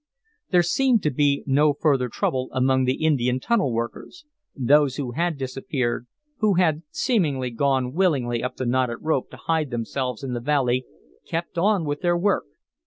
[0.49, 4.25] There seemed to be no further trouble among the Indian tunnel workers.
[4.55, 6.07] Those who had disappeared
[6.39, 10.87] who had, seemingly, gone willingly up the knotted rope to hide themselves in the valley
[11.27, 12.45] kept on with their work.